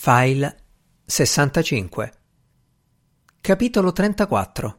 [0.00, 0.56] File
[1.06, 2.12] 65
[3.40, 4.78] Capitolo 34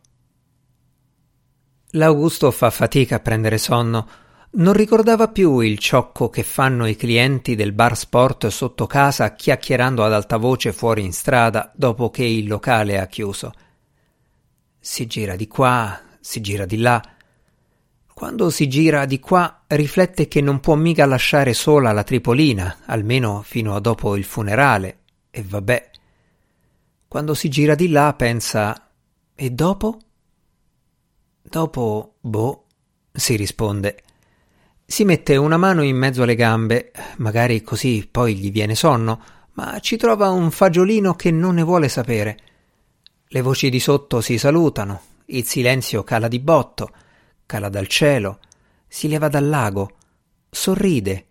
[1.89, 4.07] L'Augusto fa fatica a prendere sonno.
[4.51, 10.05] Non ricordava più il ciocco che fanno i clienti del bar sport sotto casa chiacchierando
[10.05, 13.51] ad alta voce fuori in strada dopo che il locale ha chiuso.
[14.79, 17.03] Si gira di qua, si gira di là.
[18.13, 23.41] Quando si gira di qua riflette che non può mica lasciare sola la Tripolina, almeno
[23.41, 24.98] fino a dopo il funerale,
[25.29, 25.91] e vabbè.
[27.07, 28.89] Quando si gira di là pensa
[29.35, 29.99] E dopo?
[31.41, 32.65] Dopo, boh,
[33.11, 34.03] si risponde.
[34.85, 39.21] Si mette una mano in mezzo alle gambe, magari così poi gli viene sonno,
[39.53, 42.37] ma ci trova un fagiolino che non ne vuole sapere.
[43.27, 46.89] Le voci di sotto si salutano, il silenzio cala di botto,
[47.45, 48.39] cala dal cielo,
[48.87, 49.91] si leva dal lago,
[50.49, 51.25] sorride,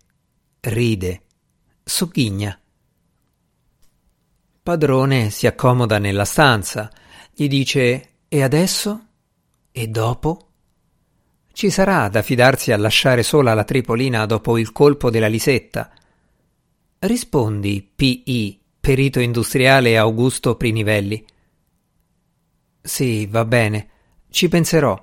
[0.61, 1.21] ride,
[1.83, 2.59] sogghigna.
[4.61, 6.91] Padrone si accomoda nella stanza,
[7.33, 9.05] gli dice E adesso?
[9.71, 10.47] E dopo?
[11.51, 15.91] Ci sarà da fidarsi a lasciare sola la Tripolina dopo il colpo della Lisetta.
[16.99, 21.25] Rispondi, P.I., perito industriale Augusto Prinivelli.
[22.81, 23.89] Sì, va bene,
[24.29, 25.01] ci penserò,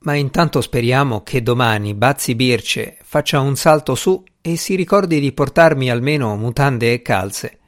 [0.00, 5.32] ma intanto speriamo che domani Bazzi Birce faccia un salto su e si ricordi di
[5.32, 7.58] portarmi almeno mutande e calze.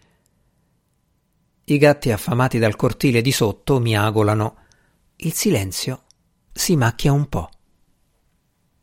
[1.70, 4.56] I gatti affamati dal cortile di sotto miagolano.
[5.18, 6.02] Il silenzio
[6.52, 7.48] si macchia un po'.